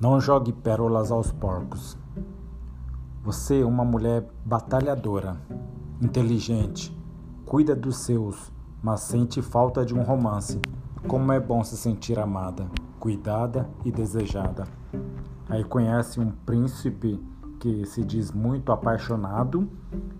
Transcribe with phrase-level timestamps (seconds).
[0.00, 1.96] Não jogue pérolas aos porcos.
[3.22, 5.40] Você é uma mulher batalhadora,
[6.02, 6.94] inteligente,
[7.46, 8.52] cuida dos seus,
[8.82, 10.60] mas sente falta de um romance.
[11.06, 14.66] Como é bom se sentir amada, cuidada e desejada.
[15.48, 17.22] Aí conhece um príncipe
[17.60, 19.70] que se diz muito apaixonado,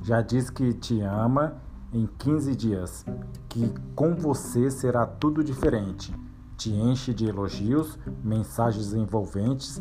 [0.00, 1.56] já diz que te ama
[1.92, 3.04] em 15 dias,
[3.48, 6.14] que com você será tudo diferente
[6.56, 9.80] te enche de elogios, mensagens envolventes,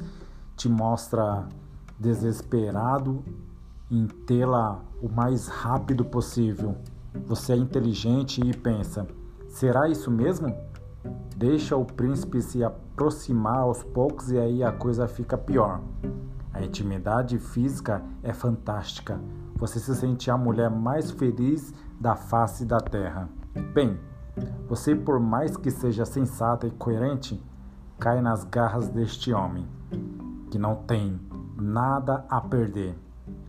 [0.56, 1.48] te mostra
[2.00, 3.24] desesperado
[3.90, 6.76] em tê-la o mais rápido possível.
[7.26, 9.08] Você é inteligente e pensa:
[9.48, 10.56] será isso mesmo?
[11.36, 15.82] Deixa o príncipe se aproximar aos poucos e aí a coisa fica pior.
[16.54, 19.20] A intimidade física é fantástica.
[19.56, 23.30] Você se sente a mulher mais feliz da face da terra.
[23.74, 24.00] Bem,
[24.68, 27.42] você, por mais que seja sensata e coerente,
[28.00, 29.68] cai nas garras deste homem,
[30.50, 31.20] que não tem
[31.56, 32.98] nada a perder.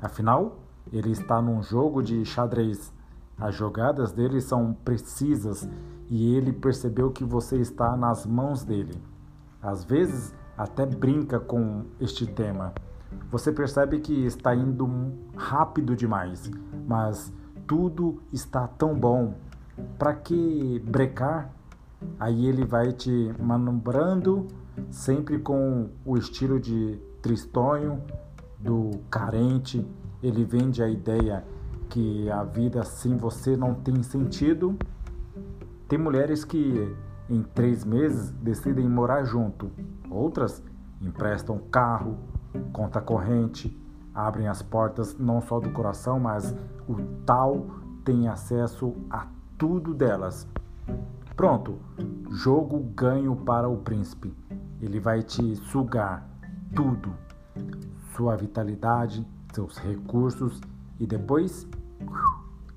[0.01, 0.59] Afinal,
[0.93, 2.93] ele está num jogo de xadrez.
[3.39, 5.69] As jogadas dele são precisas
[6.09, 9.03] e ele percebeu que você está nas mãos dele.
[9.63, 12.73] Às vezes, até brinca com este tema.
[13.31, 14.89] Você percebe que está indo
[15.37, 16.51] rápido demais,
[16.87, 17.33] mas
[17.67, 19.35] tudo está tão bom
[19.99, 21.51] para que brecar?
[22.19, 24.47] Aí ele vai te manobrando
[24.91, 28.03] sempre com o estilo de tristonho,
[28.59, 29.87] do carente.
[30.23, 31.45] Ele vende a ideia
[31.89, 34.77] que a vida sem você não tem sentido.
[35.89, 36.95] Tem mulheres que
[37.29, 39.71] em três meses decidem morar junto.
[40.11, 40.63] Outras
[41.01, 42.19] emprestam carro,
[42.73, 43.79] conta corrente,
[44.15, 46.55] abrem as portas não só do coração, mas
[46.89, 47.67] o tal
[48.05, 49.27] tem acesso a
[49.59, 50.47] tudo delas.
[51.37, 51.79] Pronto,
[52.31, 54.35] jogo ganho para o príncipe.
[54.81, 56.29] Ele vai te sugar
[56.75, 57.13] tudo,
[58.15, 60.61] sua vitalidade, seus recursos
[60.99, 61.67] e depois,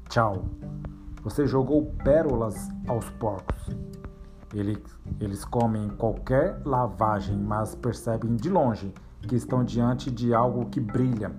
[0.10, 0.46] tchau.
[1.24, 3.70] Você jogou pérolas aos porcos.
[4.54, 4.80] Eles,
[5.20, 11.32] eles comem qualquer lavagem, mas percebem de longe que estão diante de algo que brilha,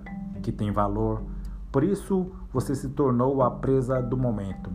[0.43, 1.23] que tem valor.
[1.71, 4.69] Por isso, você se tornou a presa do momento.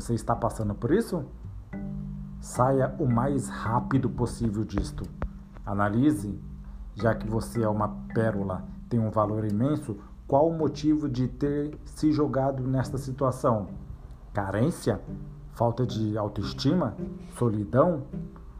[0.00, 1.26] Você está passando por isso?
[2.40, 5.04] Saia o mais rápido possível disto.
[5.64, 6.40] Analise,
[6.94, 11.78] já que você é uma pérola, tem um valor imenso, qual o motivo de ter
[11.84, 13.66] se jogado nesta situação?
[14.32, 15.02] Carência?
[15.52, 16.96] Falta de autoestima?
[17.36, 18.04] Solidão?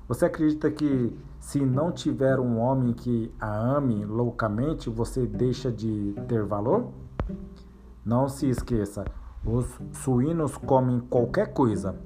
[0.06, 6.14] Você acredita que se não tiver um homem que a ame loucamente, você deixa de
[6.28, 6.90] ter valor?
[8.04, 9.06] Não se esqueça,
[9.44, 11.96] os suínos comem qualquer coisa.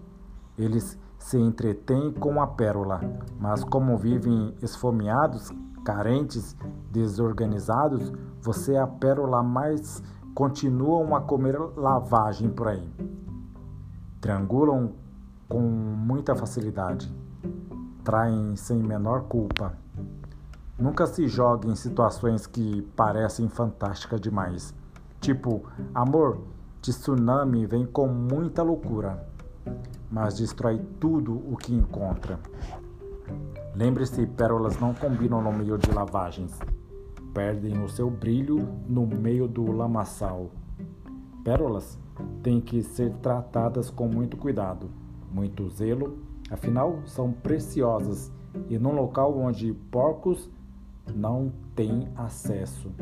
[0.56, 3.00] Eles se entretêm com a pérola,
[3.40, 5.50] mas como vivem esfomeados,
[5.84, 6.56] carentes,
[6.90, 10.02] desorganizados, você é a pérola mais
[10.34, 12.88] continuam a comer lavagem por aí.
[14.20, 14.92] Triangulam
[15.48, 17.14] com muita facilidade.
[18.02, 19.74] Traem sem menor culpa.
[20.78, 24.74] Nunca se jogue em situações que parecem fantásticas demais.
[25.20, 25.62] Tipo,
[25.94, 26.38] amor,
[26.90, 29.26] Tsunami vem com muita loucura,
[30.10, 32.38] mas destrói tudo o que encontra.
[33.74, 36.58] Lembre-se, pérolas não combinam no meio de lavagens.
[37.32, 40.50] Perdem o seu brilho no meio do lamaçal.
[41.42, 41.98] Pérolas
[42.42, 44.90] têm que ser tratadas com muito cuidado,
[45.32, 46.18] muito zelo,
[46.50, 48.30] afinal são preciosas
[48.68, 50.50] e num local onde porcos
[51.14, 52.92] não têm acesso.